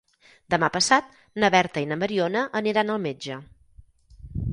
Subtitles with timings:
[0.51, 1.11] Demà passat
[1.43, 3.37] na Berta i na Mariona aniran al metge.